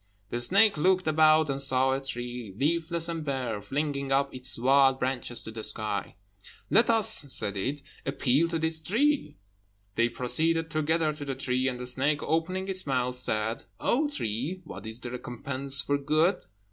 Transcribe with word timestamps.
The 0.31 0.41
snake 0.41 0.79
looked 0.79 1.05
about 1.05 1.47
and 1.47 1.61
saw 1.61 1.91
a 1.91 2.03
tree, 2.03 2.55
leafless 2.57 3.07
and 3.07 3.23
bare, 3.23 3.61
flinging 3.61 4.11
up 4.11 4.33
its 4.33 4.57
wild 4.57 4.99
branches 4.99 5.43
to 5.43 5.51
the 5.51 5.61
sky. 5.61 6.15
"Let 6.71 6.89
us," 6.89 7.25
said 7.31 7.55
it, 7.55 7.83
"appeal 8.03 8.47
to 8.49 8.57
this 8.57 8.81
tree." 8.81 9.37
They 9.93 10.09
proceeded 10.09 10.71
together 10.71 11.13
to 11.13 11.23
the 11.23 11.35
tree; 11.35 11.67
and 11.67 11.79
the 11.79 11.85
snake, 11.85 12.23
opening 12.23 12.67
its 12.67 12.87
mouth, 12.87 13.15
said, 13.15 13.65
"O 13.79 14.07
tree, 14.09 14.61
what 14.63 14.87
is 14.87 14.99
the 14.99 15.11
recompense 15.11 15.83
for 15.83 15.99
good?" 15.99 16.45